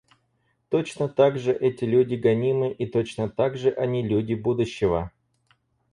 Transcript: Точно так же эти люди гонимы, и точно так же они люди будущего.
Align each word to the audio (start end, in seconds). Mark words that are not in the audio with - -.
Точно 0.71 1.07
так 1.09 1.37
же 1.37 1.53
эти 1.53 1.83
люди 1.83 2.15
гонимы, 2.15 2.71
и 2.71 2.87
точно 2.87 3.29
так 3.29 3.55
же 3.55 3.69
они 3.69 4.01
люди 4.01 4.33
будущего. 4.33 5.11